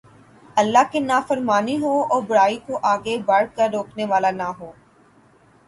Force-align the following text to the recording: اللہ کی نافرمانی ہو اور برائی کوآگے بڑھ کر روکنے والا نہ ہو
اللہ 0.57 0.83
کی 0.91 0.99
نافرمانی 1.01 1.75
ہو 1.81 1.91
اور 2.03 2.21
برائی 2.29 2.57
کوآگے 2.65 3.17
بڑھ 3.25 3.47
کر 3.55 3.69
روکنے 3.73 4.05
والا 4.11 4.31
نہ 4.39 4.49
ہو 4.59 4.71